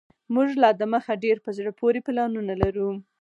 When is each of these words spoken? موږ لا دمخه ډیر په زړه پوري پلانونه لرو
موږ 0.33 0.49
لا 0.61 0.69
دمخه 0.81 1.13
ډیر 1.23 1.37
په 1.45 1.49
زړه 1.57 1.71
پوري 1.79 2.01
پلانونه 2.07 2.53
لرو 2.61 2.89